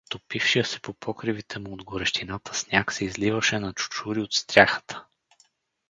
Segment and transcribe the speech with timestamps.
[0.09, 5.05] Топившия се по покривите му от горещината сняг се изливаше на чучури от стряхата.